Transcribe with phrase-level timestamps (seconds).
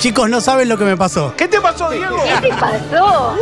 [0.00, 1.34] Chicos, no saben lo que me pasó.
[1.36, 2.16] ¿Qué te pasó, Diego?
[2.22, 3.34] ¿Qué te pasó?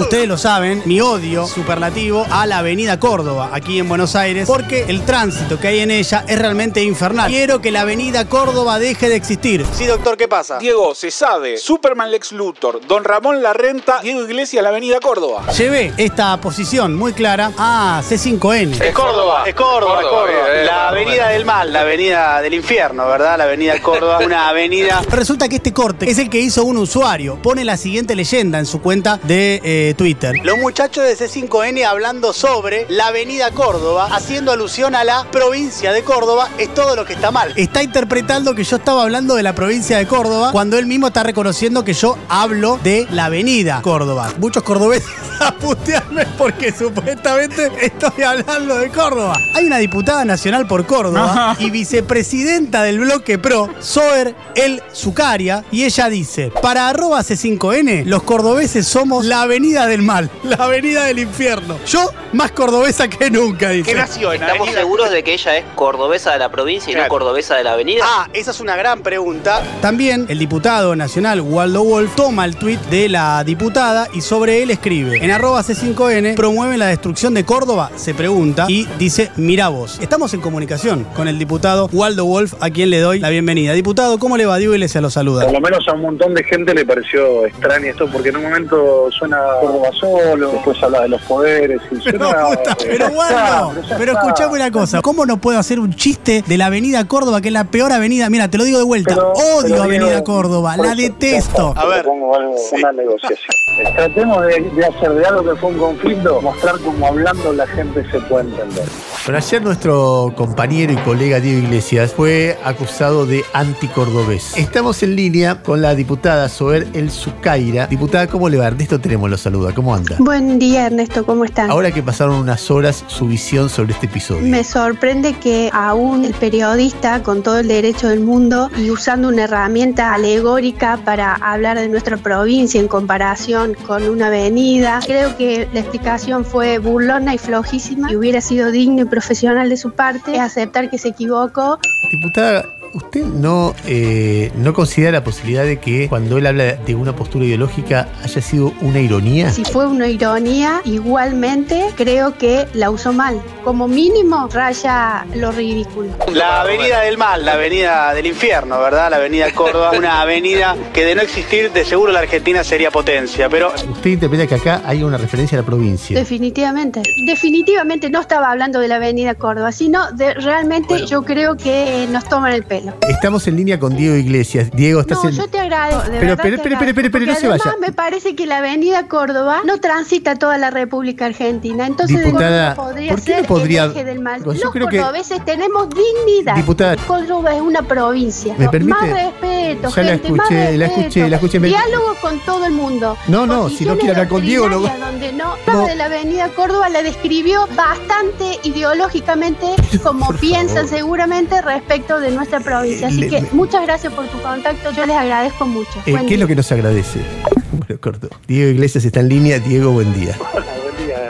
[0.00, 4.86] Ustedes lo saben, mi odio superlativo a la avenida Córdoba, aquí en Buenos Aires, porque
[4.88, 7.30] el tránsito que hay en ella es realmente infernal.
[7.30, 9.64] Quiero que la avenida Córdoba deje de existir.
[9.72, 10.58] Sí, doctor, ¿qué pasa?
[10.58, 11.58] Diego, se sabe.
[11.58, 15.46] Superman Lex Luthor, Don Ramón La Renta, Diego Iglesias, la Avenida Córdoba.
[15.52, 18.82] Llevé esta posición muy clara a C5N.
[18.82, 19.44] Es Córdoba.
[19.46, 20.48] Es Córdoba, es Córdoba, Córdoba.
[20.64, 21.32] La avenida bueno.
[21.32, 23.38] del mal, la avenida del infierno, ¿verdad?
[23.38, 25.02] La avenida Córdoba, una avenida...
[25.10, 27.40] Resulta que este corte es el que hizo un usuario.
[27.42, 30.34] Pone la siguiente leyenda en su cuenta de eh, Twitter.
[30.42, 36.02] Los muchachos de C5N hablando sobre la avenida Córdoba, haciendo alusión a la provincia de
[36.02, 37.52] Córdoba, es todo lo que está mal.
[37.56, 41.22] Está interpretando que yo estaba hablando de la provincia de Córdoba cuando él mismo está
[41.22, 44.32] reconociendo que yo hablo de la avenida Córdoba.
[44.38, 45.08] Muchos cordobeses
[45.40, 49.36] a putearme porque supuestamente estoy hablando de Córdoba.
[49.54, 55.84] Hay una diputada nacional por Córdoba y vicepresidenta del bloque PRO, Soer El Zucaria, y
[55.84, 61.18] ella dice, para arroba C5N, los cordobeses somos la avenida del mal, la avenida del
[61.18, 61.78] infierno.
[61.86, 63.90] Yo más cordobesa que nunca, dice.
[63.90, 64.80] ¿Qué nació en ¿Estamos Avenida?
[64.82, 67.08] seguros de que ella es cordobesa de la provincia y Claro.
[67.08, 68.04] no cordobesa de la avenida?
[68.06, 69.62] Ah, esa es una gran pregunta.
[69.82, 74.70] También el diputado nacional Waldo Wolf toma el tuit de la diputada y sobre él
[74.70, 79.98] escribe en arroba C5N promueven la destrucción de Córdoba, se pregunta, y dice, mira vos.
[80.00, 83.72] Estamos en comunicación con el diputado Waldo Wolf, a quien le doy la bienvenida.
[83.72, 84.56] Diputado, ¿cómo le va?
[84.58, 85.44] Diego Iglesias lo saluda.
[85.44, 88.42] Por lo menos a un montón de gente le pareció extraño esto, porque en un
[88.44, 92.46] momento suena Córdoba solo, después habla de los poderes y Pero, suena...
[92.46, 96.56] puta, eh, pero está, pero escuchame una cosa, ¿cómo no puedo hacer un chiste de
[96.58, 98.28] la avenida Córdoba, que es la peor avenida?
[98.30, 101.74] Mira, te lo digo de vuelta, Pero- odio pero, avenida Córdoba, la eso, detesto.
[101.76, 103.54] A ver, algo, una negociación.
[103.96, 108.04] Tratemos de, de hacer de algo que fue un conflicto, mostrar cómo hablando la gente
[108.10, 108.84] se puede entender.
[109.26, 114.56] Pero ayer nuestro compañero y colega Diego Iglesias fue acusado de anticordobés.
[114.56, 117.86] Estamos en línea con la diputada Soer El Zucaira.
[117.86, 118.68] Diputada, ¿cómo le va?
[118.68, 119.74] Ernesto tenemos lo saluda.
[119.74, 120.16] ¿Cómo anda?
[120.18, 121.68] Buen día, Ernesto, ¿cómo estás?
[121.68, 124.40] Ahora que pasaron unas horas, su visión sobre este episodio.
[124.40, 129.44] Me sorprende que aún el periodista, con todo el derecho del mundo y usando una
[129.44, 135.80] herramienta alegórica para hablar de nuestra provincia en comparación con una avenida, creo que la
[135.80, 140.88] explicación fue burlona y flojísima y hubiera sido digno y profesional de su parte aceptar
[140.88, 141.78] que se equivocó
[142.10, 147.14] Diputada, ¿usted no, eh, no considera la posibilidad de que cuando él habla de una
[147.14, 149.50] postura ideológica haya sido una ironía?
[149.50, 153.40] Si fue una ironía, igualmente creo que la usó mal.
[153.64, 156.08] Como mínimo, raya lo ridículo.
[156.32, 159.10] La avenida del mal, la avenida del infierno, ¿verdad?
[159.10, 163.48] La avenida Córdoba, una avenida que de no existir, de seguro la Argentina sería potencia,
[163.48, 166.16] pero Usted interpreta que acá hay una referencia a la provincia.
[166.18, 167.02] Definitivamente.
[167.26, 172.24] Definitivamente no estaba hablando de la avenida Córdoba, sino de realmente yo creo que nos
[172.24, 172.94] toman el pelo.
[173.08, 174.70] Estamos en línea con Diego Iglesias.
[174.72, 175.36] Diego, estás No, en...
[175.36, 176.02] yo te agradezco.
[176.02, 177.76] de Pero, verdad pero, te pero, agradezco, pero, pero, no se además vaya.
[177.80, 181.86] me parece que la avenida Córdoba no transita toda la República Argentina.
[181.86, 184.40] Entonces, Diputada, Córdoba podría ¿por qué no ser podría- del mal.
[184.44, 186.54] Yo Los creo que- cordobeses tenemos dignidad.
[186.56, 186.96] Diputada.
[187.06, 188.54] Córdoba es una provincia.
[188.58, 188.98] ¿Me permite?
[188.98, 191.00] Más respeto, Ya la gente, más escuché, la respeto.
[191.00, 191.58] escuché, la escuché.
[191.60, 193.16] Diálogo con todo el mundo.
[193.28, 196.48] No, no, si no quiere hablar con Diego, no- Donde no, hablaba de la avenida
[196.50, 199.66] Córdoba la describió bastante ideológicamente
[200.02, 200.90] como Por piensan favor.
[200.90, 203.08] seguramente respecto de nuestra provincia.
[203.08, 205.90] Así Le- que muchas gracias por tu contacto, yo les agradezco mucho.
[206.06, 207.20] Eh, ¿Qué es lo que nos agradece?
[207.72, 208.28] Bueno, corto.
[208.48, 209.58] Diego Iglesias está en línea.
[209.60, 210.36] Diego, buen día.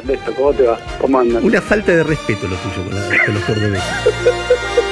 [0.00, 0.78] Ernesto, ¿cómo te va?
[1.00, 1.44] ¿Cómo andan?
[1.44, 3.84] Una falta de respeto lo tuyo con, la- con los cordobeses.